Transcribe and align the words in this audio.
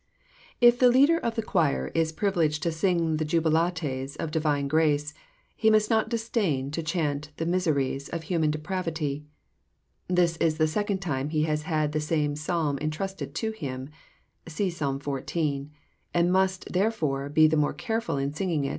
—If 0.67 0.79
the 0.79 0.89
leader 0.89 1.19
of 1.19 1.35
the 1.35 1.43
choir 1.43 1.91
is 1.93 2.11
privileged 2.11 2.63
to 2.63 2.71
sing 2.71 3.17
the 3.17 3.23
jubilates 3.23 4.15
of 4.17 4.31
ditnne 4.31 4.67
grace, 4.67 5.13
he 5.55 5.69
must 5.69 5.91
not 5.91 6.09
disdain 6.09 6.71
to 6.71 6.81
chant 6.81 7.29
the 7.37 7.45
misereres 7.45 8.09
of 8.09 8.23
human 8.23 8.51
depraxntu. 8.51 9.25
This 10.07 10.37
is 10.37 10.57
the 10.57 10.65
second 10.65 11.03
time 11.03 11.29
he 11.29 11.43
has 11.43 11.61
had 11.69 11.91
the 11.91 11.99
same 11.99 12.35
Psalm 12.35 12.79
entrusted 12.81 13.35
to 13.35 13.51
him 13.51 13.91
(see 14.47 14.71
Psalm 14.71 14.99
xiv.), 14.99 15.69
and 16.15 16.27
he 16.29 16.31
must, 16.31 16.73
therefore, 16.73 17.29
be 17.29 17.45
the 17.45 17.55
more 17.55 17.71
careful 17.73 18.17
in 18.17 18.33
singing 18.33 18.63
U. 18.63 18.69